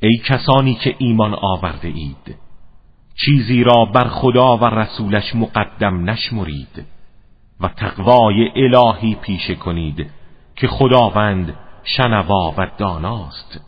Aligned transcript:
ای 0.00 0.18
کسانی 0.24 0.74
که 0.74 0.94
ایمان 0.98 1.34
آورده 1.34 1.88
اید 1.88 2.36
چیزی 3.24 3.64
را 3.64 3.84
بر 3.84 4.08
خدا 4.08 4.56
و 4.56 4.64
رسولش 4.64 5.34
مقدم 5.34 6.10
نشمرید 6.10 6.84
و 7.60 7.68
تقوای 7.68 8.50
الهی 8.56 9.14
پیشه 9.14 9.54
کنید 9.54 10.10
که 10.56 10.68
خداوند 10.68 11.54
شنوا 11.84 12.54
و 12.58 12.70
داناست. 12.78 13.67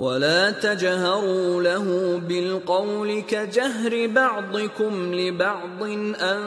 ولا 0.00 0.50
تجهروا 0.50 1.62
له 1.62 1.84
بالقول 2.28 3.20
كجهر 3.20 4.06
بعضكم 4.14 5.14
لبعض 5.14 5.82
ان 6.22 6.40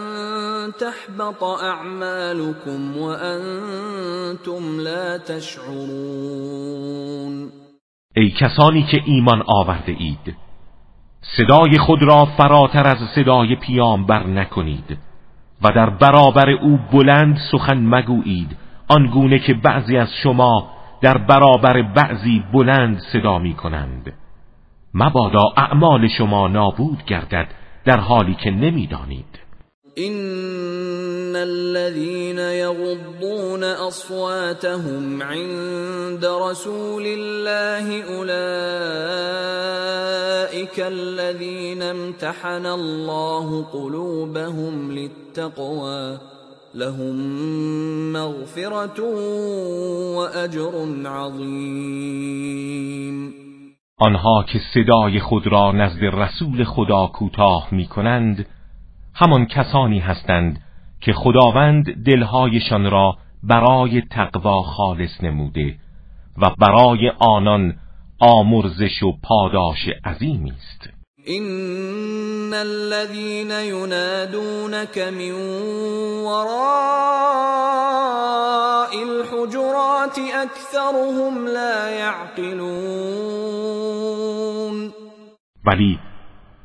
تحبط 0.79 1.43
اعمالكم 1.43 2.97
وانتم 2.97 4.79
لا 4.79 5.17
تشعرون. 5.17 6.53
ای 8.15 8.29
کسانی 8.29 8.83
که 8.91 9.01
ایمان 9.05 9.43
آورده 9.47 9.91
اید 9.99 10.35
صدای 11.37 11.77
خود 11.77 12.03
را 12.03 12.25
فراتر 12.37 12.87
از 12.87 12.97
صدای 13.15 13.55
پیامبر 13.55 14.27
نکنید 14.27 14.97
و 15.61 15.71
در 15.75 15.89
برابر 15.89 16.49
او 16.49 16.79
بلند 16.91 17.37
سخن 17.51 17.77
مگویید 17.85 18.57
آنگونه 18.87 19.39
که 19.39 19.53
بعضی 19.53 19.97
از 19.97 20.07
شما 20.23 20.69
در 21.03 21.17
برابر 21.17 21.81
بعضی 21.81 22.43
بلند 22.53 23.01
صدا 23.13 23.39
می 23.39 23.53
کنند. 23.53 24.13
مبادا 24.93 25.53
اعمال 25.57 26.07
شما 26.17 26.47
نابود 26.47 27.05
گردد 27.07 27.47
در 27.85 27.97
حالی 27.97 28.35
که 28.43 28.51
نمی‌دانید 28.51 29.25
ان 29.97 31.35
الذين 31.35 32.39
يغضون 32.39 33.63
اصواتهم 33.63 35.23
عند 35.23 36.25
رسول 36.25 37.03
الله 37.05 38.03
اولئك 38.03 38.39
الذين 40.79 41.81
امتحن 41.81 42.65
الله 42.65 43.63
قلوبهم 43.63 44.91
للتقوى. 44.91 46.17
لهم 46.75 47.15
مغفرت 48.11 48.99
و 48.99 49.03
اجر 50.43 50.71
عظیم 51.07 52.53
آنها 53.97 54.43
که 54.43 54.61
صدای 54.73 55.19
خود 55.19 55.47
را 55.47 55.71
نزد 55.71 56.03
رسول 56.03 56.63
خدا 56.63 57.07
کوتاه 57.07 57.67
می 57.71 57.85
کنند 57.85 58.45
همان 59.15 59.45
کسانی 59.45 59.99
هستند 59.99 60.61
که 61.01 61.13
خداوند 61.13 62.03
دلهایشان 62.05 62.91
را 62.91 63.17
برای 63.43 64.01
تقوا 64.01 64.63
خالص 64.63 65.23
نموده 65.23 65.75
و 66.37 66.49
برای 66.59 67.11
آنان 67.19 67.75
آمرزش 68.19 69.03
و 69.03 69.11
پاداش 69.23 69.89
عظیمی 70.05 70.51
است. 70.51 71.02
ان 71.29 72.53
الذين 72.53 73.51
ينادونك 73.51 74.97
من 74.99 75.31
وراء 76.23 77.23
الحجرات 79.03 80.19
اكثرهم 80.19 81.47
لا 81.47 81.89
يعقلون 81.89 83.23
ولی 85.65 85.99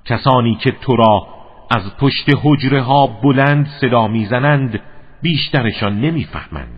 کسانی 0.05 0.55
که 0.65 0.73
تو 0.73 0.97
را 0.97 1.27
از 1.71 1.83
پشت 2.01 2.31
حجره 2.43 2.83
ها 2.83 3.07
بلند 3.07 3.67
صدا 3.81 4.09
می‌زنند 4.09 4.81
بیشترشان 5.23 6.01
نمی‌فهمند. 6.01 6.78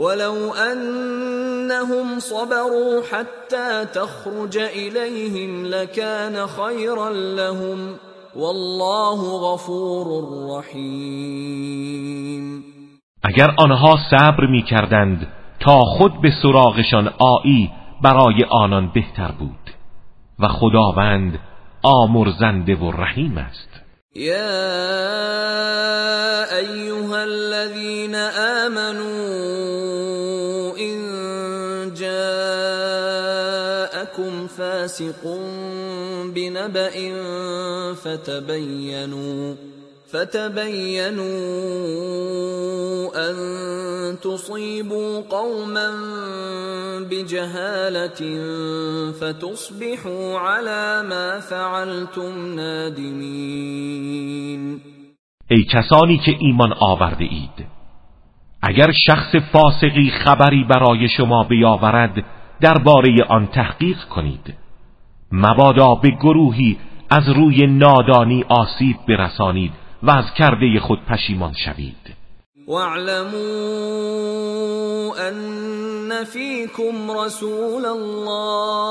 ولو 0.00 0.52
انهم 0.54 2.18
صبروا 2.18 3.02
حتى 3.12 3.86
تخرج 3.94 4.58
اليهم 4.58 5.66
لكان 5.66 6.46
خيرا 6.46 7.10
لهم 7.10 7.96
والله 8.36 9.20
غفور 9.52 10.06
رحیم 10.58 11.90
اگر 13.22 13.54
آنها 13.58 13.96
صبر 14.10 14.46
می‌کردند 14.46 15.26
تا 15.60 15.80
خود 15.80 16.20
به 16.22 16.32
سراغشان 16.42 17.10
آیی 17.18 17.70
برای 18.02 18.44
آنان 18.50 18.90
بهتر 18.94 19.32
بود. 19.38 19.70
و 20.38 20.48
خداوند 20.48 21.38
آمرزنده 21.82 22.74
و 22.74 22.90
رحیم 22.90 23.38
است. 23.38 23.80
يا 24.16 24.50
أيها 26.58 27.24
الذين 27.24 28.14
آمنوا 28.64 29.08
إن 30.78 31.00
جاءكم 31.94 32.16
فاسق 34.46 35.38
بنبأ 36.24 37.14
فتبينوا 37.94 39.54
فتبينوا 40.12 41.24
ان 43.30 43.36
تصيبوا 44.22 45.20
قوما 45.30 45.90
بجهاله 47.10 48.20
فتصبحوا 49.20 50.38
على 50.38 51.02
ما 51.08 51.40
فعلتم 51.40 52.54
نادمین 52.54 54.00
ای 55.50 55.64
کسانی 55.64 56.18
که 56.18 56.36
ایمان 56.38 56.72
آورده 56.72 57.24
اید 57.24 57.66
اگر 58.62 58.92
شخص 59.06 59.36
فاسقی 59.52 60.10
خبری 60.24 60.64
برای 60.64 61.08
شما 61.08 61.44
بیاورد 61.44 62.24
درباره 62.60 63.16
آن 63.28 63.46
تحقیق 63.46 63.98
کنید. 64.04 64.54
مبادا 65.32 65.94
به 65.94 66.10
گروهی 66.10 66.78
از 67.10 67.28
روی 67.28 67.66
نادانی 67.66 68.44
آسیب 68.48 68.96
برسانید 69.08 69.72
و 70.02 70.10
از 70.10 70.24
کرده 70.38 70.80
خود 70.80 70.98
پشیمان 71.06 71.52
شوید. 71.64 71.96
واعلموا 72.68 73.40
ان 75.16 76.24
فيكم 76.24 77.10
رسول 77.10 77.84
الله. 77.84 78.90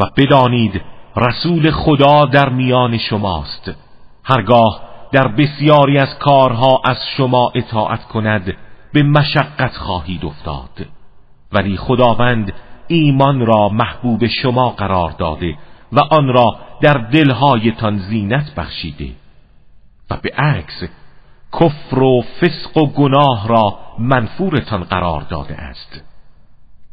و 0.00 0.04
بدانید 0.16 0.82
رسول 1.16 1.70
خدا 1.70 2.24
در 2.24 2.48
میان 2.48 2.98
شماست. 2.98 3.72
هرگاه 4.24 4.80
در 5.12 5.28
بسیاری 5.28 5.98
از 5.98 6.18
کارها 6.18 6.80
از 6.84 6.96
شما 7.16 7.52
اطاعت 7.54 8.04
کند 8.04 8.56
به 8.92 9.02
مشقت 9.02 9.76
خواهید 9.76 10.24
افتاد. 10.24 10.86
ولی 11.52 11.76
خداوند 11.76 12.52
ایمان 12.88 13.46
را 13.46 13.68
محبوب 13.68 14.26
شما 14.26 14.70
قرار 14.70 15.10
داده 15.10 15.58
و 15.92 16.00
آن 16.00 16.28
را 16.28 16.56
در 16.80 16.94
دلهایتان 16.94 17.98
زینت 17.98 18.54
بخشیده. 18.56 19.10
و 20.10 20.16
به 20.22 20.30
عکس 20.36 20.84
کفر 21.52 21.98
و 21.98 22.22
فسق 22.40 22.76
و 22.76 22.86
گناه 22.86 23.48
را 23.48 23.78
منفورتان 23.98 24.84
قرار 24.84 25.20
داده 25.20 25.54
است. 25.54 26.02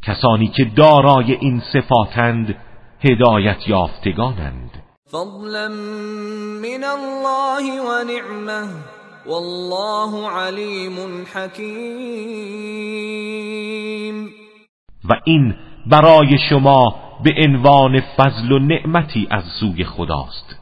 کسانی 0.01 0.47
که 0.47 0.65
دارای 0.65 1.33
این 1.33 1.61
صفاتند 1.73 2.55
هدایت 3.03 3.67
یافتگانند. 3.67 4.83
فضلا 5.11 5.67
من 6.61 6.83
الله 6.83 7.81
و 7.81 8.03
نعمه 8.03 8.67
والله 9.25 10.29
علیم 10.29 10.95
حکیم. 11.33 12.21
و 15.09 15.13
این 15.25 15.55
برای 15.85 16.37
شما 16.49 16.95
به 17.23 17.33
عنوان 17.43 18.01
فضل 18.17 18.51
و 18.51 18.59
نعمتی 18.59 19.27
از 19.31 19.43
سوی 19.59 19.83
خداست 19.83 20.55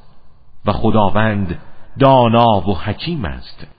و 0.66 0.72
خداوند 0.72 1.60
دانا 2.00 2.70
و 2.70 2.78
حکیم 2.78 3.26
است. 3.26 3.79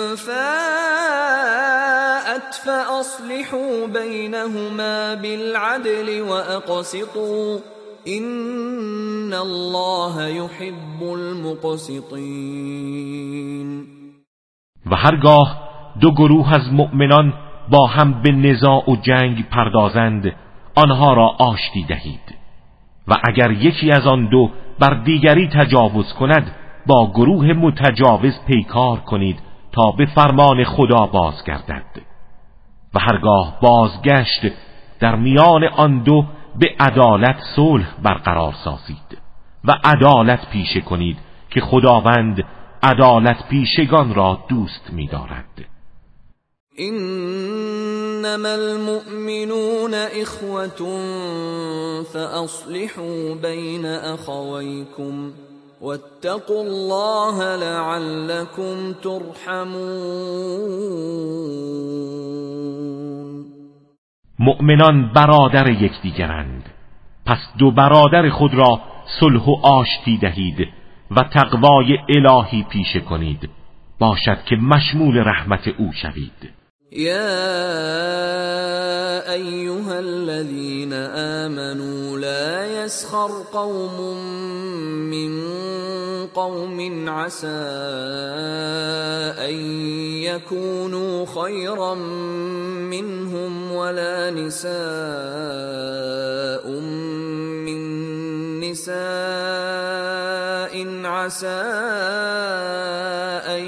فَاءَتْ 3.01 3.11
فَأَصْلِحُوا 3.11 3.87
بَيْنَهُمَا 3.87 5.13
بِالْعَدْلِ 5.13 6.21
وَأَقْسِطُوا 6.21 7.59
إِنَّ 8.07 9.33
اللَّهَ 9.33 10.27
يُحِبُّ 10.27 11.03
الْمُقْسِطِينَ. 11.03 12.27
و 14.91 14.95
هرگاه 14.95 15.57
دو 16.01 16.11
گروه 16.11 16.53
از 16.53 16.73
مؤمنان 16.73 17.33
با 17.69 17.87
هم 17.87 18.21
به 18.21 18.31
نزاع 18.31 18.91
و 18.91 18.95
جنگ 18.95 19.49
پردازند 19.49 20.35
آنها 20.75 21.13
را 21.13 21.27
آشتی 21.27 21.83
دهید. 21.83 22.35
و 23.07 23.17
اگر 23.23 23.51
یکی 23.51 23.91
از 23.91 24.07
آن 24.07 24.29
دو 24.29 24.49
بر 24.79 24.93
دیگری 24.93 25.47
تجاوز 25.47 26.13
کند 26.13 26.55
با 26.87 27.11
گروه 27.11 27.45
متجاوز 27.45 28.33
پیکار 28.47 28.97
کنید 28.97 29.39
تا 29.71 29.91
به 29.91 30.05
فرمان 30.05 30.63
خدا 30.63 31.05
بازگردد. 31.05 32.10
و 32.93 32.99
هرگاه 32.99 33.59
بازگشت 33.61 34.41
در 34.99 35.15
میان 35.15 35.63
آن 35.63 36.03
دو 36.03 36.25
به 36.59 36.75
عدالت 36.79 37.35
صلح 37.55 37.95
برقرار 38.03 38.53
سازید 38.63 39.17
و 39.65 39.71
عدالت 39.83 40.49
پیشه 40.49 40.81
کنید 40.81 41.17
که 41.49 41.61
خداوند 41.61 42.43
عدالت 42.83 43.47
پیشگان 43.49 44.15
را 44.15 44.39
دوست 44.49 44.93
می‌دارد. 44.93 45.45
انما 46.77 48.49
المؤمنون 48.49 49.93
اخوة 49.93 50.67
فاصلحوا 52.13 53.35
بین 53.41 53.85
اخویکم 53.85 55.31
واتقوا 55.81 56.61
الله 56.61 57.55
لعلكم 57.55 58.93
ترحمون 58.93 60.51
مؤمنان 64.41 65.13
برادر 65.13 65.69
یکدیگرند. 65.69 66.69
پس 67.25 67.37
دو 67.57 67.71
برادر 67.71 68.29
خود 68.29 68.53
را 68.53 68.79
صلح 69.19 69.45
و 69.45 69.55
آشتی 69.63 70.17
دهید 70.17 70.67
و 71.11 71.23
تقوای 71.23 71.97
الهی 72.09 72.65
پیشه 72.69 72.99
کنید. 72.99 73.49
باشد 73.99 74.43
که 74.45 74.55
مشمول 74.55 75.17
رحمت 75.17 75.67
او 75.67 75.91
شوید. 76.01 76.61
يا 76.91 77.21
ايها 79.33 79.99
الذين 79.99 80.93
امنوا 81.15 82.17
لا 82.17 82.65
يسخر 82.65 83.29
قوم 83.53 84.17
من 85.09 85.31
قوم 86.27 87.09
عسى 87.09 87.47
يكونوا 90.35 91.25
خيرا 91.25 91.93
منهم 92.93 93.71
ولا 93.71 94.31
نساء 94.31 94.71
من 97.67 97.81
نساء 98.59 98.95
عسى 101.05 101.61
أن 103.55 103.63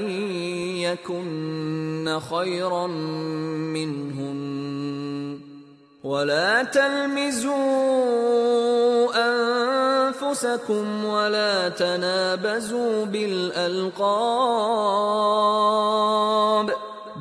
يكن 0.80 2.20
خيرا 2.32 2.88
منهن. 3.76 4.42
ولا 6.04 6.64
تلمزوا 6.64 8.73
انفسكم 10.34 11.06
ولا 11.06 11.70
تنابزوا 11.70 13.06
بالالقاب 13.06 13.94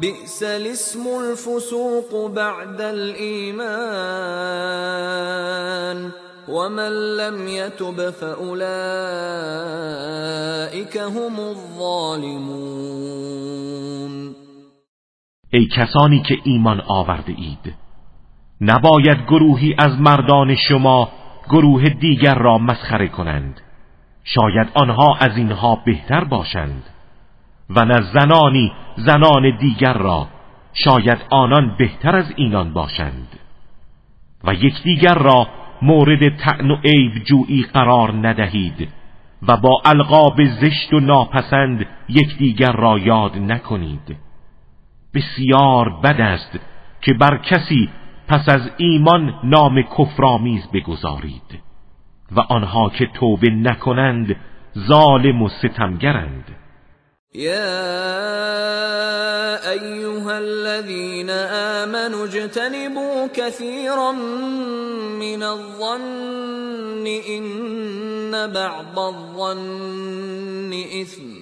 بئس 0.01 0.43
الاسم 0.43 1.01
الفسوق 1.21 2.31
بعد 2.31 2.81
الايمان 2.81 3.93
ومن 6.49 7.17
لم 7.17 7.49
يتب 7.49 8.11
فاولئك 8.11 8.57
هم 10.97 11.41
الظالمون. 11.41 12.73
ای 15.53 15.69
کسانی 15.77 16.23
که 16.29 16.35
ایمان 16.45 16.81
آورده 16.81 17.33
اید 17.37 17.75
نباید 18.61 19.19
گروهی 19.29 19.75
از 19.79 20.01
مردان 20.01 20.55
شما 20.69 21.22
گروه 21.49 21.89
دیگر 21.89 22.35
را 22.35 22.59
مسخره 22.59 23.09
کنند. 23.09 23.61
شاید 24.25 24.69
آنها 24.75 25.17
از 25.21 25.37
اینها 25.37 25.77
بهتر 25.77 26.25
باشند. 26.25 26.83
و 27.71 27.85
نه 27.85 28.01
زنانی 28.01 28.73
زنان 28.97 29.57
دیگر 29.57 29.93
را. 29.93 30.29
شاید 30.73 31.19
آنان 31.31 31.77
بهتر 31.79 32.17
از 32.17 32.33
اینان 32.37 32.73
باشند. 32.73 33.29
و 34.45 34.55
یکدیگر 34.55 35.15
را 35.15 35.49
مورد 35.83 36.37
تعن 36.37 36.71
و 36.71 36.77
عیب 36.85 37.25
جویی 37.25 37.63
قرار 37.63 38.29
ندهید 38.29 38.89
و 39.49 39.57
با 39.57 39.83
القاب 39.85 40.45
زشت 40.45 40.93
و 40.93 41.01
ناپسند 41.01 41.87
یکدیگر 42.09 42.73
را 42.73 42.99
یاد 42.99 43.39
نکنید. 43.39 44.17
بسیار 45.15 45.89
بد 45.89 46.21
است 46.21 46.59
که 47.01 47.15
بر 47.15 47.37
کسی 47.37 47.89
پس 48.33 48.49
از 48.49 48.61
ایمان 48.77 49.35
نام 49.45 49.83
کفرآمیز 49.83 50.63
بگذارید 50.75 51.61
و 52.37 52.41
آنها 52.41 52.91
که 52.99 53.09
توبه 53.15 53.51
نکنند 53.51 54.37
ظالم 54.89 55.43
و 55.43 55.49
ستمگرند. 55.49 56.45
يا 57.35 57.71
ايها 59.71 60.37
الذين 60.37 61.31
امنوا 61.81 62.25
اجتنبوا 62.25 63.27
كثيرا 63.35 64.13
من 65.21 65.43
الظن 65.43 67.07
ان 67.29 68.53
بعض 68.53 68.99
الظن 68.99 70.73
اثم. 71.03 71.42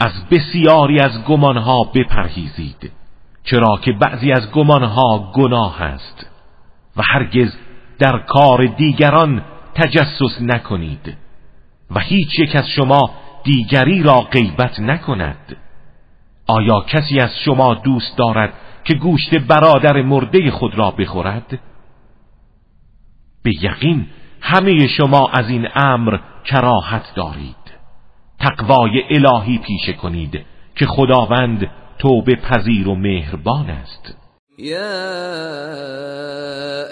از 0.00 0.28
بسیاری 0.30 1.00
از 1.00 1.24
گمانها 1.24 1.84
بپرهیزید 1.94 2.92
چرا 3.44 3.78
که 3.84 3.92
بعضی 3.92 4.32
از 4.32 4.50
گمانها 4.50 5.32
گناه 5.34 5.82
است 5.82 6.26
و 6.96 7.02
هرگز 7.02 7.56
در 7.98 8.18
کار 8.18 8.66
دیگران 8.66 9.42
تجسس 9.74 10.40
نکنید 10.40 11.16
و 11.90 12.00
هیچ 12.00 12.38
یک 12.38 12.56
از 12.56 12.68
شما 12.76 13.10
دیگری 13.44 14.02
را 14.02 14.20
غیبت 14.20 14.80
نکند 14.80 15.56
آیا 16.46 16.80
کسی 16.80 17.20
از 17.20 17.30
شما 17.44 17.74
دوست 17.74 18.16
دارد 18.16 18.52
که 18.84 18.94
گوشت 18.94 19.34
برادر 19.34 20.02
مرده 20.02 20.50
خود 20.50 20.78
را 20.78 20.90
بخورد؟ 20.90 21.60
به 23.42 23.50
یقین 23.62 24.06
همه 24.40 24.86
شما 24.86 25.30
از 25.32 25.48
این 25.48 25.68
امر 25.74 26.18
کراهت 26.44 27.14
دارید 27.14 27.57
تقوای 28.40 29.02
الهی 29.10 29.58
پیشه 29.58 29.92
کنید 29.92 30.44
که 30.76 30.86
خداوند 30.86 31.70
توبه 31.98 32.34
پذیر 32.34 32.88
و 32.88 32.94
مهربان 32.94 33.70
است. 33.70 34.14
یا 34.58 34.78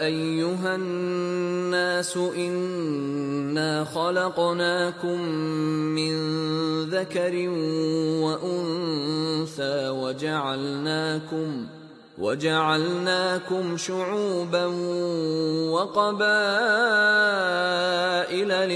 ایها 0.01 0.73
الناس 0.73 2.17
انا 2.17 3.85
خلقناكم 3.85 5.21
من 5.95 6.15
ذكر 6.91 7.49
وانثى 8.23 9.89
وجعلناكم 9.89 11.67
وجعلناكم 12.19 13.77
شعوبا 13.77 14.67
وقبائل 15.73 16.49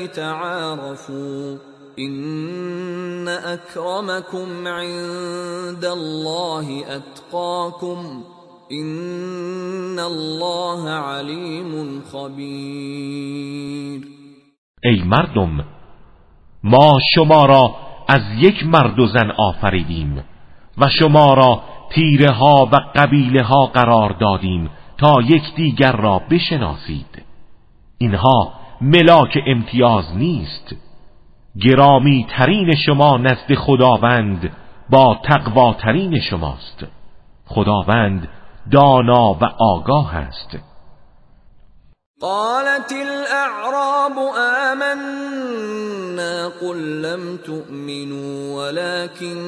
لتعارفوا. 0.04 1.69
ان 2.00 3.28
اكرمكم 3.28 4.66
عند 4.66 5.84
الله 5.84 6.82
اتقاكم 6.96 8.22
ان 8.72 9.98
الله 9.98 10.90
علیم 10.90 12.00
خبیر 12.12 14.00
ای 14.84 15.02
مردم 15.02 15.64
ما 16.64 16.98
شما 17.14 17.46
را 17.46 17.74
از 18.08 18.22
یک 18.38 18.66
مرد 18.66 18.98
و 18.98 19.06
زن 19.06 19.30
آفریدیم 19.30 20.24
و 20.78 20.88
شما 20.98 21.34
را 21.34 21.62
تیره 21.90 22.30
ها 22.30 22.68
و 22.72 22.76
قبیله 22.94 23.42
ها 23.42 23.66
قرار 23.66 24.12
دادیم 24.20 24.70
تا 24.98 25.22
یکدیگر 25.22 25.92
را 25.92 26.22
بشناسید. 26.30 27.22
اینها 27.98 28.52
ملاک 28.80 29.38
امتیاز 29.46 30.16
نیست. 30.16 30.76
گرامی 31.58 32.26
ترین 32.36 32.74
شما 32.86 33.16
نزد 33.16 33.54
خداوند 33.54 34.52
با 34.90 35.18
تقواترین 35.24 36.20
شماست. 36.20 36.86
خداوند 37.46 38.28
دانا 38.72 39.32
و 39.32 39.44
آگاه 39.58 40.16
است. 40.16 40.56
قالت 42.20 42.92
الاعراب 42.92 44.18
آمنا 44.72 46.48
قل 46.60 46.76
لم 46.76 47.36
تؤمنوا 47.36 48.56
ولكن 48.56 49.38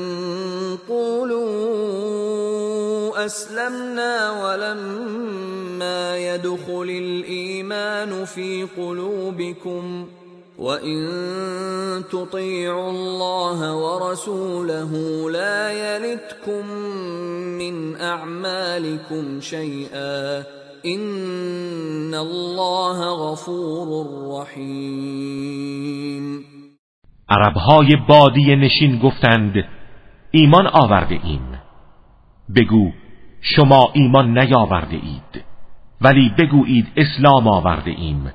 قولوا 0.89 2.23
اسلمنا 3.25 4.33
ولما 4.43 6.17
يدخل 6.17 6.89
الايمان 6.89 8.25
في 8.25 8.69
قلوبكم 8.77 10.07
وان 10.59 12.05
تطيعوا 12.13 12.91
الله 12.91 13.75
ورسوله 13.77 14.91
لا 15.31 15.73
يلتكم 15.73 16.67
من 17.59 17.97
اعمالكم 17.97 19.41
شيئا 19.41 20.45
ان 20.85 22.15
الله 22.15 22.99
غفور 23.31 23.89
رحیم 24.41 25.63
عربهای 27.29 27.97
بادی 28.09 28.57
نشین 28.57 28.99
گفتند 28.99 29.55
ایمان 30.31 30.67
آورده 30.67 31.21
ایم. 31.25 31.61
بگو 32.57 32.93
شما 33.41 33.91
ایمان 33.93 34.39
نیاورده 34.39 34.97
اید 34.97 35.45
ولی 36.01 36.31
بگویید 36.39 36.87
اسلام 36.97 37.49
آورده 37.49 37.91
ایم. 37.91 38.33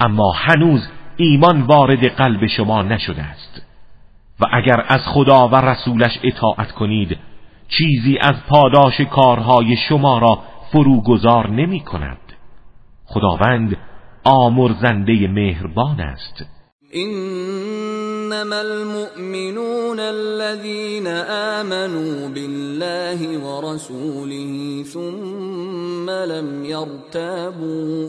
اما 0.00 0.32
هنوز 0.36 0.80
ایمان 1.16 1.62
وارد 1.62 2.04
قلب 2.04 2.46
شما 2.46 2.82
نشده 2.82 3.22
است. 3.22 3.62
و 4.40 4.44
اگر 4.52 4.84
از 4.88 5.00
خدا 5.06 5.48
و 5.48 5.56
رسولش 5.56 6.18
اطاعت 6.22 6.72
کنید 6.72 7.18
چیزی 7.68 8.18
از 8.18 8.34
پاداش 8.48 9.00
کارهای 9.00 9.76
شما 9.88 10.18
را 10.18 10.38
فروگذار 10.72 11.50
نمی 11.50 11.80
کند. 11.80 12.18
خداوند 13.04 13.76
آمرزنده 14.24 15.28
مهربان 15.28 16.00
است. 16.00 16.44
انما 16.94 18.60
المؤمنون 18.60 20.00
الذين 20.00 21.06
آمنوا 21.60 22.28
بالله 22.28 23.38
ورسوله 23.38 24.84
ثم 24.84 26.10
لم 26.10 26.64
يرتابوا 26.64 28.08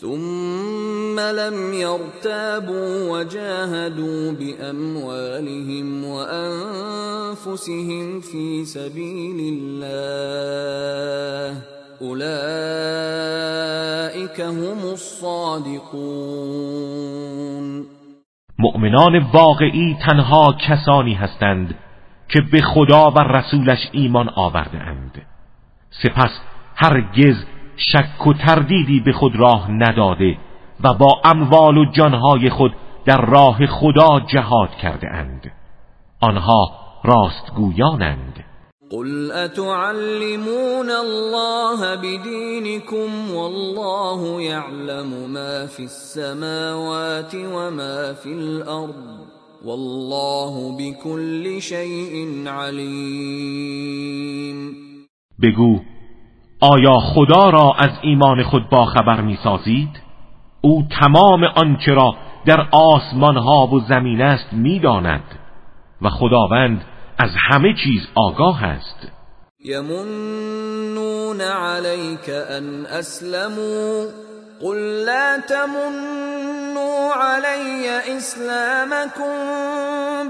ثم 0.00 1.20
لم 1.20 1.72
يرتابوا 1.72 3.10
وجاهدوا 3.10 4.32
باموالهم 4.32 6.04
وانفسهم 6.04 8.20
في 8.20 8.64
سبيل 8.64 9.54
الله. 9.54 11.56
اولئك 12.00 12.30
هم 14.40 14.78
الصادقون. 14.92 15.90
مؤمنان 18.58 19.22
واقعی 19.34 19.96
تنها 20.08 20.56
کسانی 20.68 21.14
هستند 21.14 21.74
که 22.28 22.40
به 22.52 22.62
خدا 22.62 23.10
و 23.10 23.18
رسولش 23.18 23.88
ایمان 23.92 24.28
آورده 24.28 24.78
اند 24.78 25.22
سپس 26.02 26.40
هرگز 26.76 27.36
شک 27.80 28.26
و 28.26 28.32
تردیدی 28.32 29.00
به 29.00 29.12
خود 29.12 29.36
راه 29.36 29.70
نداده 29.70 30.38
و 30.84 30.94
با 30.94 31.20
اموال 31.24 31.78
و 31.78 31.84
جانهای 31.92 32.50
خود 32.50 32.72
در 33.04 33.20
راه 33.26 33.66
خدا 33.66 34.20
جهاد 34.20 34.70
کرده 34.82 35.08
اند. 35.08 35.52
آنها 36.20 36.70
راستگویانند. 37.04 38.44
قل 38.90 39.32
اتعلمون 39.32 40.90
الله 40.90 41.96
بدینكم 41.96 43.34
والله 43.34 44.42
يعلم 44.42 45.30
ما 45.32 45.66
في 45.66 45.82
السماوات 45.82 47.34
وما 47.34 48.12
في 48.12 48.32
الارض 48.32 49.20
والله 49.64 50.76
بكل 50.78 51.60
شيء 51.60 52.48
علیم. 52.48 53.90
بگو 55.42 55.80
آیا 56.60 56.98
خدا 56.98 57.50
را 57.50 57.74
از 57.78 57.90
ایمان 58.02 58.42
خود 58.42 58.68
با 58.70 58.84
خبر 58.84 59.20
می 59.20 59.38
سازید؟ 59.44 60.00
او 60.60 60.84
تمام 61.00 61.44
آنچه 61.44 61.94
را 61.94 62.14
در 62.46 62.66
آسمان 62.72 63.36
ها 63.36 63.66
و 63.66 63.80
زمین 63.80 64.22
است 64.22 64.52
می‌داند 64.52 65.24
و 66.02 66.08
خداوند 66.08 66.84
از 67.18 67.30
همه 67.50 67.74
چیز 67.84 68.02
آگاه 68.14 68.64
است 68.64 69.08
یمنون 69.64 71.40
علیک 71.40 72.30
ان 72.50 72.86
اسلموا 72.86 74.04
قل 74.62 75.04
لا 75.04 75.38
تمنوا 75.48 77.14
علی 77.14 77.88
اسلامكم 78.16 79.32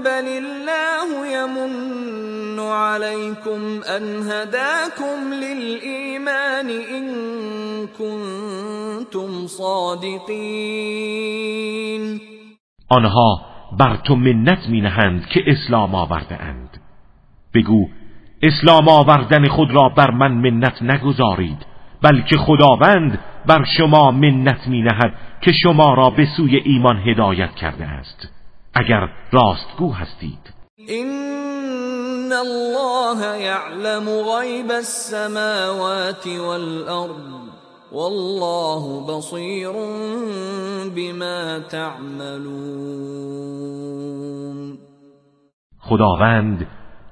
بل 0.03 0.27
الله 0.27 1.31
يمن 1.31 2.30
عليكم 2.71 3.81
ان 3.97 4.03
هداكم 4.31 5.33
للإيمان 5.33 6.69
ان 6.69 7.07
كنتم 7.87 9.47
صادقین 9.47 10.71
آنها 12.91 13.51
بر 13.79 13.95
تو 13.95 14.15
منت 14.15 14.69
می 14.69 14.81
نهند 14.81 15.25
که 15.25 15.43
اسلام 15.47 15.95
آورده 15.95 16.43
اند. 16.43 16.81
بگو 17.53 17.87
اسلام 18.43 18.89
آوردن 18.89 19.47
خود 19.47 19.71
را 19.71 19.89
بر 19.89 20.11
من 20.11 20.31
منت 20.31 20.81
نگذارید 20.81 21.65
بلکه 22.01 22.37
خداوند 22.37 23.19
بر 23.45 23.65
شما 23.77 24.11
منت 24.11 24.67
می 24.67 24.81
نهد 24.81 25.13
که 25.41 25.51
شما 25.63 25.93
را 25.93 26.09
به 26.09 26.27
سوی 26.37 26.55
ایمان 26.55 26.97
هدایت 26.97 27.55
کرده 27.55 27.85
است. 27.85 28.27
اگر 28.73 29.09
راستگو 29.31 29.93
هستید. 29.93 30.53
این 30.87 31.07
الله 32.33 33.41
یعلم 33.41 34.09
غیب 34.09 34.71
السماوات 34.71 36.27
والارض 36.27 37.41
والله 37.91 39.07
بصیر 39.07 39.71
بما 40.95 41.59
تعملون 41.59 43.11
خداوند 45.79 46.67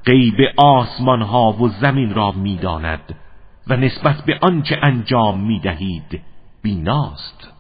غیب 0.06 0.36
آسمان 0.58 1.22
ها 1.22 1.52
و 1.52 1.70
زمین 1.82 2.14
را 2.14 2.32
می‌داند 2.32 3.16
و 3.68 3.76
نسبت 3.76 4.16
به 4.26 4.40
آنچه 4.42 4.76
انجام 4.84 5.40
می‌دهید 5.48 6.22
بیناست. 6.64 7.59